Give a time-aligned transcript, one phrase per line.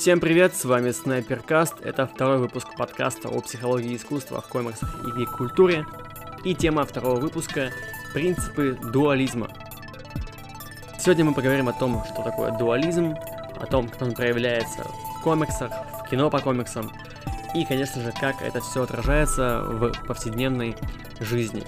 [0.00, 1.80] Всем привет, с вами Снайперкаст.
[1.82, 5.84] Это второй выпуск подкаста о психологии искусства в комиксах и гик-культуре.
[6.44, 7.72] И тема второго выпуска–
[8.14, 9.48] принципы дуализма.
[11.00, 13.16] Сегодня мы поговорим о том, что такое дуализм,
[13.60, 14.84] о том, как он проявляется
[15.18, 15.72] в комиксах,
[16.06, 16.92] в кино по комиксам,
[17.56, 20.76] и, конечно же, как это все отражается в повседневной
[21.18, 21.64] жизни.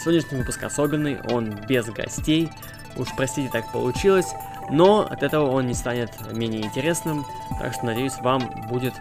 [0.00, 2.50] Сегодняшний выпуск особенный, он без гостей.
[2.96, 4.26] Уж простите, так получилось.
[4.70, 7.24] Но от этого он не станет менее интересным,
[7.58, 8.94] так что надеюсь, вам будет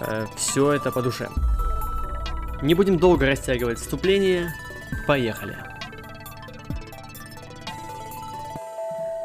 [0.00, 1.28] э, все это по душе.
[2.62, 4.52] Не будем долго растягивать вступление,
[5.06, 5.56] поехали.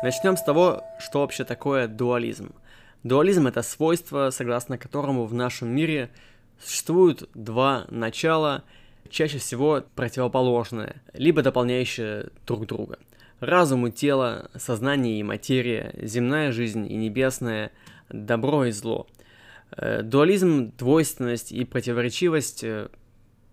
[0.03, 2.53] Начнем с того, что вообще такое дуализм.
[3.03, 6.11] Дуализм это свойство, согласно которому в нашем мире
[6.63, 8.63] существуют два начала,
[9.09, 12.99] чаще всего противоположные, либо дополняющие друг друга–
[13.43, 17.71] Разум и тело, сознание и материя, земная жизнь и небесная,
[18.07, 19.05] добро и зло.
[19.75, 22.87] Э, дуализм, двойственность и противоречивость э,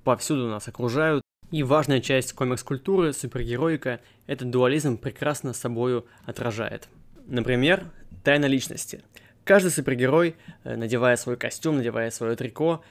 [0.05, 1.23] повсюду нас окружают.
[1.51, 6.89] И важная часть комикс-культуры, супергероика, этот дуализм прекрасно собою отражает.
[7.27, 7.85] Например,
[8.23, 9.03] тайна личности.
[9.43, 12.85] Каждый супергерой, э, надевая свой костюм, надевая свое трико,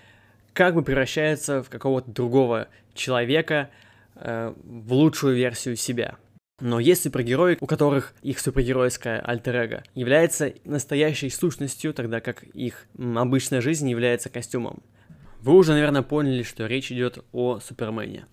[0.52, 3.70] как бы превращается в какого-то другого человека,
[4.16, 6.18] в лучшую версию себя–
[6.62, 13.62] но есть супергерои, у которых их супергеройская альтер является настоящей сущностью, тогда как их обычная
[13.62, 14.82] жизнь является костюмом.
[15.42, 18.26] Вы уже, наверное, поняли, что речь идет о Супермене.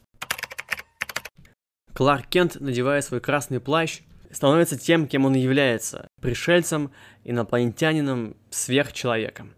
[1.94, 6.90] Кларк Кент, надевая свой красный плащ, становится тем, кем он является– пришельцем,
[7.24, 9.54] инопланетянином, сверхчеловеком.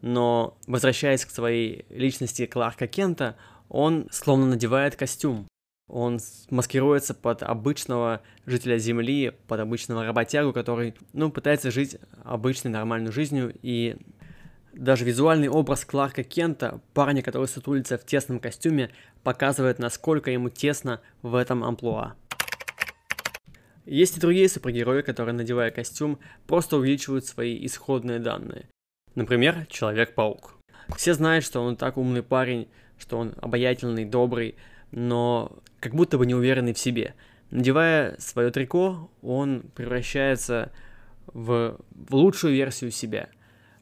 [0.00, 3.36] Но, возвращаясь к своей личности Кларка Кента,
[3.68, 5.46] он словно надевает костюм.
[5.88, 13.12] Он маскируется под обычного жителя Земли, под обычного работягу, который, ну, пытается жить обычной нормальной
[13.12, 13.96] жизнью, и
[14.72, 18.90] даже визуальный образ Кларка Кента, парня, который сутулится в тесном костюме,
[19.22, 22.14] показывает, насколько ему тесно в этом амплуа.
[23.84, 28.68] Есть и другие супергерои, которые, надевая костюм, просто увеличивают свои исходные данные.
[29.14, 30.54] Например, Человек-паук.
[30.96, 34.56] Все знают, что он так умный парень, что он обаятельный, добрый,
[34.92, 37.14] но как будто бы не уверенный в себе.
[37.50, 40.70] Надевая свое трико, он превращается
[41.26, 43.28] в, в лучшую версию себя.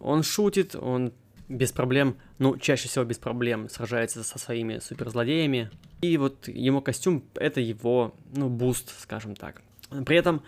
[0.00, 1.12] Он шутит, он
[1.48, 5.70] без проблем, ну, чаще всего без проблем сражается со своими суперзлодеями.
[6.00, 9.62] И вот ему костюм— это его, ну, boost, скажем так.
[10.06, 10.42] При этом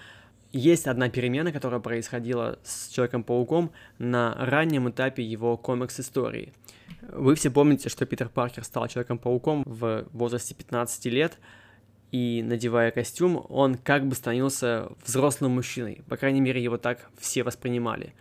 [0.53, 6.53] есть одна перемена, которая происходила с Человеком-пауком на раннем этапе его комикс-истории.
[7.09, 11.39] Вы все помните, что Питер Паркер стал Человеком-пауком в возрасте 15 лет,
[12.13, 16.03] и надевая костюм, он как бы становился взрослым мужчиной.
[16.09, 18.15] По крайней мере, его так все воспринимали.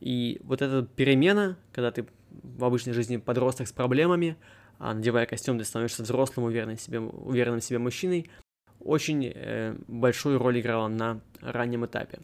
[0.00, 2.06] И вот эта перемена, когда ты
[2.42, 4.36] в обычной жизни подросток с проблемами,
[4.78, 8.30] а надевая костюм, ты становишься взрослым, уверенным в себе, уверенным в себе мужчиной,
[8.78, 12.20] очень э, большую роль играла на раннем этапе.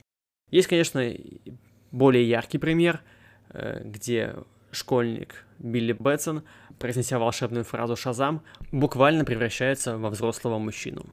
[0.50, 1.02] Есть, конечно,
[1.90, 3.00] более яркий пример,
[3.48, 4.34] э, где
[4.72, 6.42] школьник Билли Бэтсон,
[6.78, 11.06] произнеся волшебную фразу «Шазам», буквально превращается во взрослого мужчину.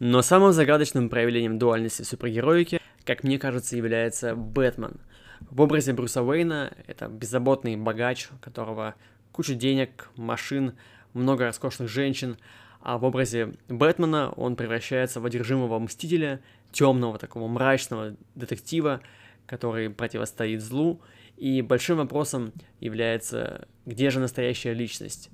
[0.00, 5.00] Но самым загадочным проявлением дуальности супергероики, как мне кажется, является Бэтмен.
[5.40, 8.96] В образе Брюса Уэйна это беззаботный богач, у которого
[9.30, 10.74] куча денег, машин,
[11.12, 12.38] много роскошных женщин,
[12.80, 16.40] а в образе Бэтмена он превращается в одержимого мстителя,
[16.72, 19.00] темного такого мрачного детектива,
[19.46, 21.00] который противостоит злу
[21.36, 25.30] и большим вопросом является, где же настоящая личность.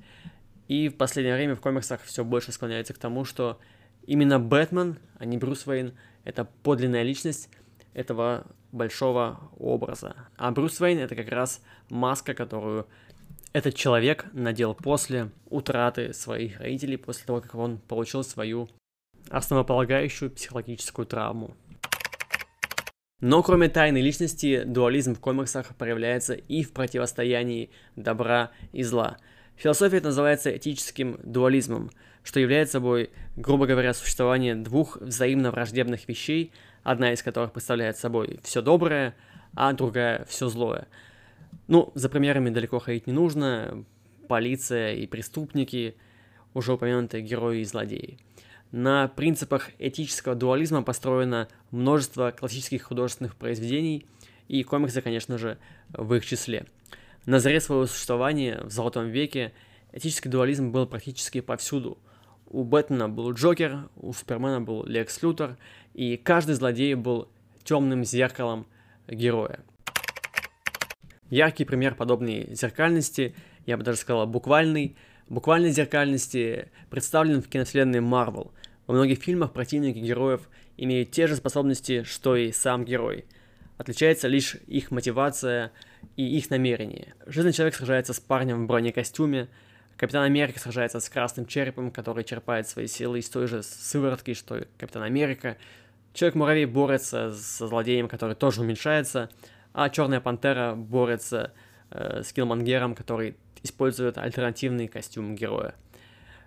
[0.69, 3.59] И в последнее время в комиксах все больше склоняется к тому, что
[4.07, 5.93] именно Бэтмен, а не Брюс Уэйн,
[6.25, 7.49] это подлинная личность
[7.93, 10.15] этого большого образа.
[10.37, 12.87] А Брюс Уэйн это как раз маска, которую
[13.53, 18.69] этот человек надел после утраты своих родителей, после того, как он получил свою
[19.29, 21.57] основополагающую психологическую травму.
[23.21, 29.19] Но кроме тайной личности, дуализм в комиксах проявляется и в противостоянии добра и зла.
[29.57, 31.91] Философия это называется этическим дуализмом,
[32.23, 36.51] что является собой, грубо говоря, существование двух взаимно враждебных вещей,
[36.83, 39.15] одна из которых представляет собой все доброе,
[39.55, 40.89] а другая все злое.
[41.69, 43.85] Ну, за примерами далеко ходить не нужно.
[44.29, 45.95] Полиция и преступники,
[46.55, 48.19] уже упомянутые герои и злодеи.
[48.73, 54.07] На принципах этического дуализма построено множество классических художественных произведений,
[54.47, 55.59] и комиксы, конечно же,
[55.89, 56.67] в их числе.
[57.27, 59.53] На заре своего существования в Золотом веке
[59.93, 61.99] этический дуализм был практически повсюду.
[62.47, 65.57] У Бэтмена был Джокер, у Супермена был Лекс Лютер,
[65.95, 67.29] и каждый злодей был
[67.65, 68.67] темным зеркалом
[69.07, 69.61] героя.
[71.29, 73.35] Яркий пример подобной зеркальности,
[73.67, 74.97] я бы даже сказал буквальный,
[75.31, 78.51] буквальной зеркальности представлен в киновселенной Marvel.
[78.87, 80.43] Во многих фильмах противники героев
[80.77, 83.25] имеют те же способности, что и сам герой.
[83.79, 85.73] Отличается лишь их мотивация
[86.17, 87.15] и их намерение.
[87.27, 89.49] Железный человек сражается с парнем в бронекостюме,
[90.01, 94.57] Капитан Америка сражается с Красным Черепом, который черпает свои силы из той же сыворотки, что
[94.57, 95.59] и Капитан Америка.
[96.15, 99.29] Человек-муравей борется со злодеем, который тоже уменьшается,
[99.75, 101.53] а Черная Пантера борется
[101.91, 105.75] э, с Киллмангером, который использует альтернативный костюм героя.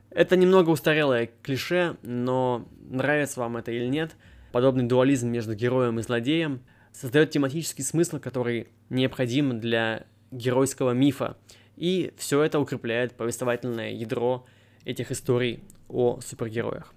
[0.10, 4.16] Это немного устарелое клише, но нравится вам это или нет,
[4.52, 6.62] подобный дуализм между героем и злодеем
[6.92, 11.38] создает тематический смысл, который необходим для геройского мифа,
[11.76, 14.46] и все это укрепляет повествовательное ядро
[14.86, 16.94] этих историй о супергероях.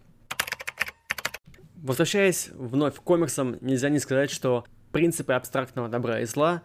[1.76, 6.62] Возвращаясь вновь к комиксам, нельзя не сказать, что принципы абстрактного добра и зла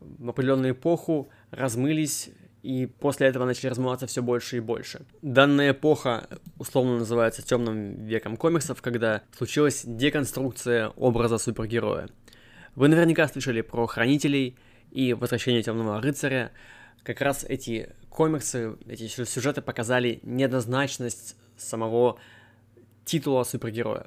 [0.00, 2.30] в определенную эпоху размылись
[2.68, 5.00] и после этого начали размываться все больше и больше.
[5.22, 6.28] Данная эпоха
[6.58, 12.10] условно называется темным веком комиксов, когда случилась деконструкция образа супергероя.
[12.74, 14.58] Вы наверняка слышали про Хранителей
[14.90, 16.52] и Возвращение Темного Рыцаря,
[17.04, 22.18] как раз эти комиксы, эти сюжеты показали неоднозначность самого
[23.06, 24.04] титула супергероя.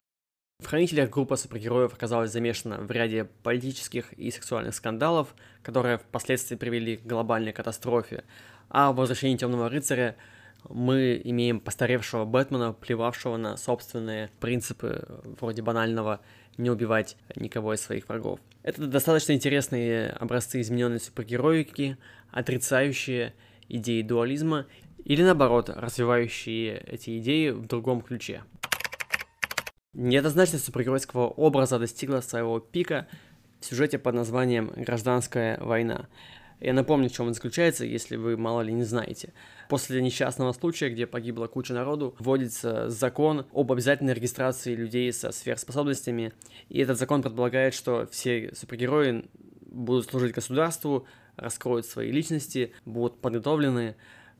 [0.61, 6.97] В «Хранителях» группа супергероев оказалась замешана в ряде политических и сексуальных скандалов, которые впоследствии привели
[6.97, 8.23] к глобальной катастрофе,
[8.69, 10.15] а в «Возвращении Темного рыцаря»
[10.69, 15.03] мы имеем постаревшего Бэтмена, плевавшего на собственные принципы
[15.39, 16.21] вроде банального
[16.57, 18.39] не убивать никого из своих врагов.
[18.61, 21.97] Это достаточно интересные образцы измененной супергероики,
[22.29, 23.33] отрицающие
[23.67, 24.67] идеи дуализма
[25.03, 28.43] или наоборот, развивающие эти идеи в другом ключе.
[29.93, 33.07] Неоднозначность супергеройского образа достигла своего пика
[33.59, 36.07] в сюжете под названием «Гражданская война».
[36.61, 39.33] Я напомню, в чем он заключается, если вы мало ли не знаете.
[39.67, 46.31] После несчастного случая, где погибла куча народу, вводится закон об обязательной регистрации людей со сверхспособностями,
[46.69, 49.25] и этот закон предполагает, что все супергерои
[49.65, 51.05] будут служить государству,
[51.35, 53.95] раскроют свои личности, будут подготовлены,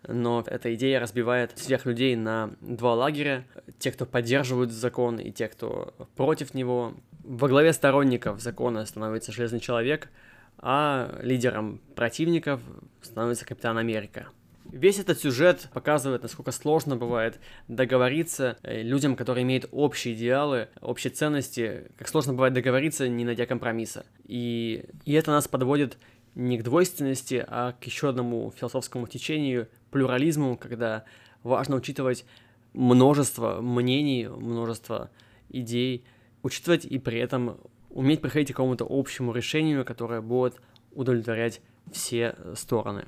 [0.08, 3.46] но эта идея разбивает всех людей на два лагеря.
[3.80, 6.94] Те, кто поддерживают закон, и те, кто против него.
[7.24, 10.10] Во главе сторонников закона становится Железный Человек,
[10.58, 12.62] а лидером противников
[13.02, 14.28] становится Капитан Америка.
[14.72, 21.12] Весь этот сюжет показывает, насколько сложно бывает договориться э, людям, которые имеют общие идеалы, общие
[21.12, 24.06] ценности, как сложно бывает договориться, не найдя компромисса.
[24.26, 25.98] И, и это нас подводит
[26.36, 31.06] не к двойственности, а к еще одному философскому течению, плюрализму, когда
[31.44, 32.26] важно учитывать
[32.74, 35.12] множество мнений, множество
[35.50, 36.06] идей,
[36.44, 37.58] учитывать и при этом
[37.90, 40.62] уметь приходить к какому-то общему решению, которое будет
[40.92, 41.62] удовлетворять
[41.92, 43.06] все стороны.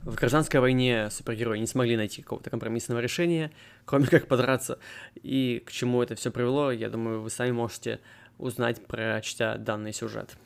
[0.00, 3.52] В гражданской войне супергерои не смогли найти какого-то компромиссного решения,
[3.84, 4.80] кроме как подраться.
[5.22, 8.00] И к чему это все привело, я думаю, вы сами можете
[8.36, 10.36] узнать, прочтя данный сюжет.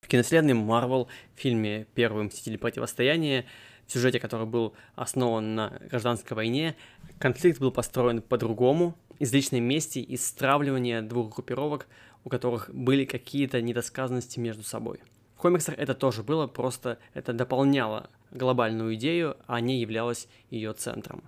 [0.00, 3.44] В киновселенной Marvel в фильме «Первый мститель противостояние»,
[3.86, 6.76] в сюжете, который был основан на гражданской войне,
[7.18, 11.86] конфликт был построен по-другому, из личной мести, из стравливания двух группировок,
[12.24, 15.00] у которых были какие-то недосказанности между собой.
[15.36, 21.22] В комиксах это тоже было, просто это дополняло глобальную идею, а не являлось ее центром.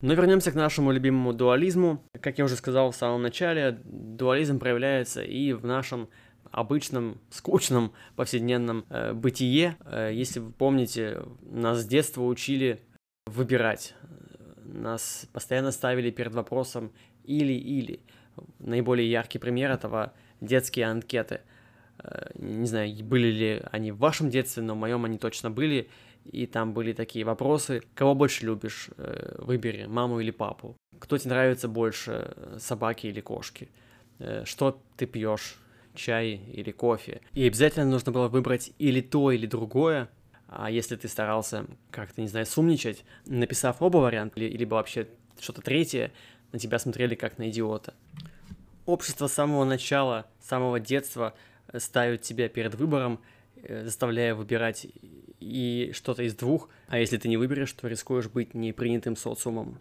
[0.00, 2.04] Но вернемся к нашему любимому дуализму.
[2.20, 6.08] Как я уже сказал в самом начале, дуализм проявляется и в нашем
[6.50, 9.76] обычном, скучном, повседневном э, бытие.
[9.84, 12.80] Э, если вы помните, нас с детства учили
[13.26, 13.94] выбирать.
[14.64, 16.92] Нас постоянно ставили перед вопросом
[17.24, 18.00] или-или.
[18.58, 21.40] Наиболее яркий пример этого– детские анкеты.
[21.98, 25.88] Э, не знаю, были ли они в вашем детстве, но в моем они точно были.
[26.24, 27.82] И там были такие вопросы.
[27.94, 28.90] Кого больше любишь?
[28.96, 30.76] Э, выбери, маму или папу.
[30.98, 33.68] Кто тебе нравится больше, собаки или кошки?
[34.18, 35.56] Э, что ты пьешь?
[35.94, 37.20] Чай или кофе.
[37.34, 40.08] И обязательно нужно было выбрать или то, или другое.
[40.48, 45.06] А если ты старался как-то, не знаю, сумничать, написав оба варианта, или, либо вообще
[45.38, 46.10] что-то третье,
[46.52, 47.94] на тебя смотрели как на идиота.
[48.86, 51.34] Общество с самого начала, с самого детства
[51.76, 53.20] ставит тебя перед выбором,
[53.56, 54.86] э, заставляя выбирать
[55.40, 59.78] и что-то из двух, а если ты не выберешь, то рискуешь быть непринятым социумом.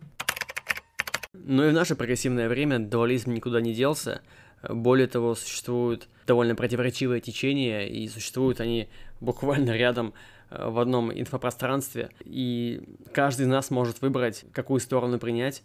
[1.34, 4.22] Но и в наше прогрессивное время дуализм никуда не делся,
[4.68, 10.14] более того, существуют довольно противоречивые течения, и существуют они буквально рядом
[10.50, 12.82] э, в одном инфопространстве, и
[13.14, 15.64] каждый из нас может выбрать, какую сторону принять.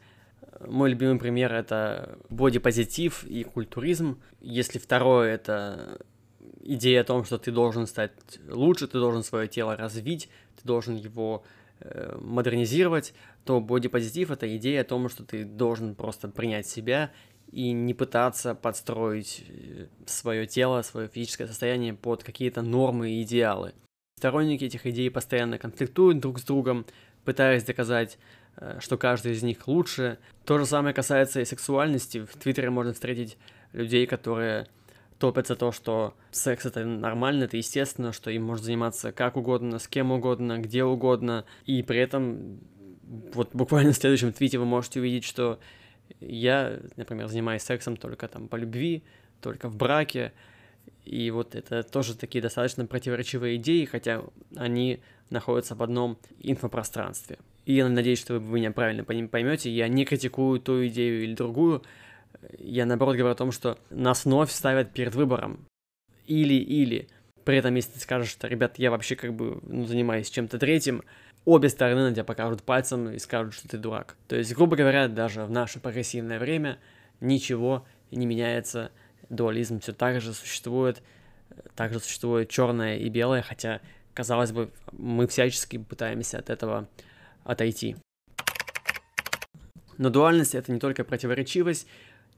[0.67, 4.21] Мой любимый пример— это бодипозитив и культуризм.
[4.41, 5.99] Если второе— это
[6.61, 8.13] идея о том, что ты должен стать
[8.49, 10.29] лучше, ты должен свое тело развить,
[10.61, 11.45] ты должен его
[11.81, 17.11] э, модернизировать, то бодипозитив— это идея о том, что ты должен просто принять себя
[17.53, 23.75] и не пытаться подстроить э, свое тело, свое физическое состояние под какие-то нормы и идеалы.
[24.19, 26.87] Сторонники этих идей постоянно конфликтуют друг с другом,
[27.25, 28.19] пытаясь доказать,
[28.57, 30.19] э, что каждый из них лучше.
[30.47, 32.25] То же самое касается и сексуальности.
[32.25, 33.37] В Твиттере можно встретить
[33.73, 34.67] людей, которые
[35.19, 39.79] топят за то, что секс это нормально, это естественно, что им можно заниматься как угодно,
[39.79, 42.59] с кем угодно, где угодно, и при этом
[43.33, 45.61] вот буквально в следующем твите вы можете увидеть, что
[46.21, 49.03] я, например, занимаюсь сексом только там по любви,
[49.41, 50.33] только в браке,
[51.05, 54.23] и вот это тоже такие достаточно противоречивые идеи, хотя
[54.57, 57.39] они находятся в одном инфопространстве.
[57.65, 59.71] И я надеюсь, что вы меня правильно по ним поймете.
[59.71, 61.83] Я не критикую ту идею или другую.
[62.59, 65.67] Я наоборот говорю о том, что нас вновь ставят перед выбором.
[66.27, 67.09] Или-или.
[67.45, 71.03] При этом, если ты скажешь, что, ребят, я вообще как бы ну, занимаюсь чем-то третьим,
[71.45, 74.17] обе стороны на тебя покажут пальцем и скажут, что ты дурак.
[74.29, 76.79] То есть, грубо говоря, даже в наше прогрессивное время
[77.21, 78.93] ничего не меняется,
[79.29, 81.03] дуализм все так же существует,
[81.75, 83.81] также существует черное и белое, хотя,
[84.15, 86.89] казалось бы, мы всячески пытаемся от этого
[87.45, 87.97] отойти.
[89.99, 91.87] Но дуальность это не только противоречивость,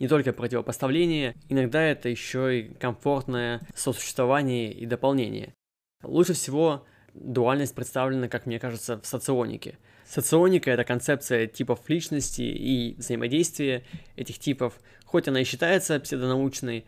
[0.01, 5.55] не только противопоставление, иногда это еще и комфортное сосуществование и дополнение.
[6.03, 6.85] Лучше всего
[7.15, 9.79] дуальность представлена, как мне кажется, в соционике.
[10.07, 13.85] Соционика— это концепция типов личности и взаимодействия
[14.17, 16.85] этих типов, хоть она и считается псевдонаучной,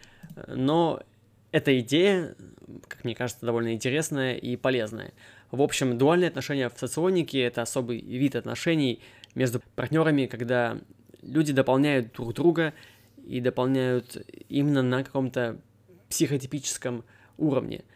[0.49, 1.02] но
[1.52, 2.35] эта идея,
[2.88, 5.12] как мне кажется, довольно интересная и полезная.
[5.50, 9.00] В общем, дуальные отношения в соционике— это особый вид отношений
[9.35, 10.78] между партнерами, когда
[11.23, 12.75] люди дополняют друг друга
[13.26, 14.16] и дополняют
[14.49, 15.59] именно на каком-то
[16.09, 17.04] психотипическом
[17.38, 17.85] уровне—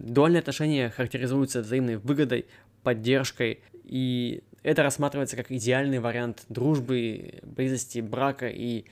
[0.00, 2.46] дуальные отношения характеризуются взаимной выгодой,
[2.82, 8.84] поддержкой, и это рассматривается как идеальный вариант дружбы, близости, брака и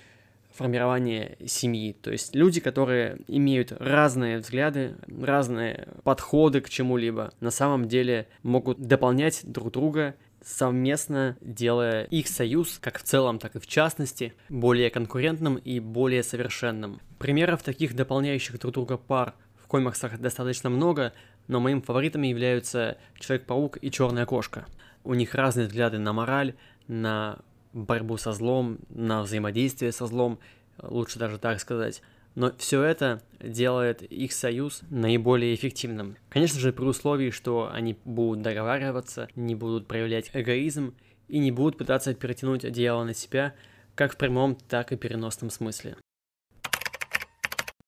[0.55, 1.95] формирования семьи.
[1.95, 8.79] То есть люди, которые имеют разные взгляды, разные подходы к чему-либо, на самом деле могут
[8.81, 14.91] дополнять друг друга совместно делая их союз, как в целом, так и в частности, более
[14.91, 17.01] конкурентным и более совершенным.
[17.19, 19.35] Примеров таких дополняющих друг друга пар
[19.73, 21.15] комиксах достаточно много,
[21.49, 24.67] но моим фаворитами являются Человек-паук и Черная кошка.
[25.03, 26.55] У них разные взгляды на мораль,
[26.89, 27.39] на
[27.73, 30.39] борьбу со злом, на взаимодействие со злом,
[30.83, 32.03] лучше даже так сказать.
[32.35, 36.17] Но все это делает их союз наиболее эффективным.
[36.29, 40.95] Конечно же, при условии, что они будут договариваться, не будут проявлять эгоизм
[41.29, 43.55] и не будут пытаться перетянуть одеяло на себя,
[43.95, 45.97] как в прямом, так и переносном смысле.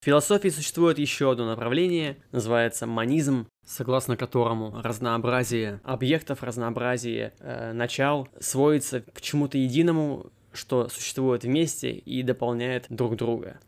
[0.05, 8.29] В философии существует еще одно направление, называется манизм, согласно которому разнообразие объектов, разнообразие э, начал
[8.39, 13.59] сводится к чему-то единому, что существует вместе и дополняет друг друга.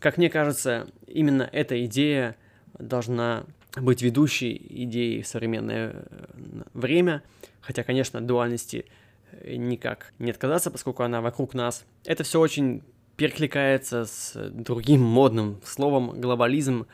[0.00, 2.34] Как мне кажется, именно эта идея
[2.80, 3.44] должна
[3.76, 7.22] быть ведущей идеей в современное э, время,
[7.60, 8.86] хотя, конечно, дуальности
[9.30, 11.84] э, никак не отказаться, поскольку она вокруг нас.
[12.04, 12.82] Это все очень
[13.16, 16.86] перекликается с другим модным словом глобализм,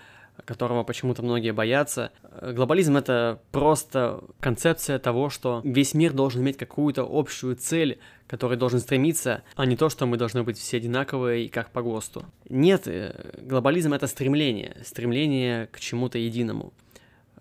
[0.45, 2.11] которого почему-то многие боятся.
[2.41, 8.81] Глобализм— это просто концепция того, что весь мир должен иметь какую-то общую цель, которой должен
[8.81, 12.25] стремиться, а не то, что мы должны быть все одинаковые и как по ГОСТу.
[12.49, 16.73] Нет, э, глобализм— это стремление, стремление к чему-то единому.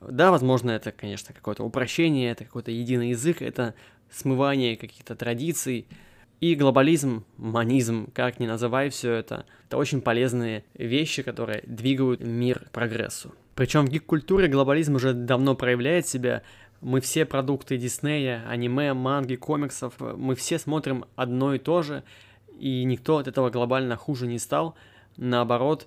[0.02, 3.76] Да, возможно, это, конечно, какое-то упрощение, это какой-то единый язык, это
[4.10, 5.88] смывание каких-то традиций,
[6.42, 12.66] и глобализм, манизм, как ни называй все это, это очень полезные вещи, которые двигают мир
[12.66, 13.34] к прогрессу.
[13.54, 16.42] Причем в гик-культуре глобализм уже давно проявляет себя.
[16.82, 22.04] Мы все продукты Диснея, аниме, манги, комиксов, мы все смотрим одно и то же,
[22.60, 24.74] и никто от этого глобально хуже не стал.
[25.18, 25.86] Наоборот,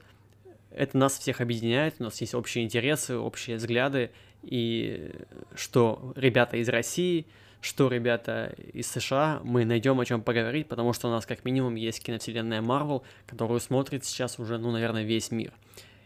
[0.70, 5.10] это нас всех объединяет, у нас есть общие интересы, общие взгляды, и
[5.56, 7.26] что ребята из России–
[7.64, 11.76] что, ребята, из США мы найдем о чем поговорить, потому что у нас как минимум
[11.76, 15.54] есть киновселенная Marvel, которую смотрит сейчас уже, ну, наверное, весь мир.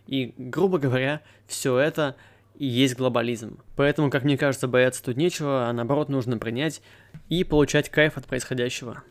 [0.07, 2.15] И, грубо говоря, все это
[2.55, 3.59] и есть глобализм.
[3.75, 6.81] Поэтому, как мне кажется, бояться тут нечего, а наоборот нужно принять
[7.29, 9.03] и получать кайф от происходящего.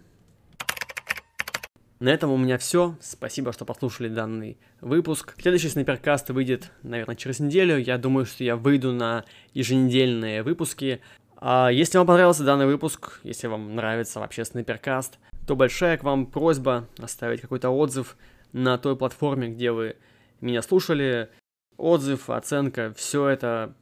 [1.99, 2.95] На этом у меня все.
[3.01, 5.35] Спасибо, что послушали данный выпуск.
[5.37, 7.77] Следующий снайперкаст выйдет, наверное, через неделю.
[7.77, 11.01] Я думаю, что я выйду на еженедельные выпуски.
[11.39, 16.25] А если вам понравился данный выпуск, если вам нравится вообще снайперкаст, то большая к вам
[16.25, 18.17] просьба оставить какой-то отзыв
[18.53, 19.97] на той платформе, где вы
[20.41, 21.29] меня слушали.
[21.77, 23.75] отзыв, оценка, все это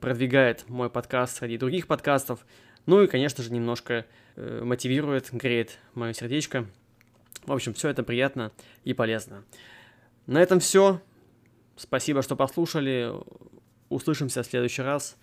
[0.00, 2.46] продвигает мой подкаст среди других подкастов.
[2.86, 6.66] Ну и, конечно же, немножко э, мотивирует, греет мое сердечко.
[7.44, 8.52] В общем, все это приятно
[8.84, 9.44] и полезно.
[10.26, 11.02] На этом все.
[11.76, 13.12] Спасибо, что послушали.
[13.90, 15.18] Услышимся в следующий раз.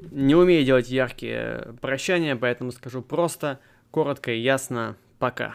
[0.00, 4.96] Не умею делать яркие прощания, поэтому скажу просто, коротко и ясно.
[5.18, 5.54] Пока.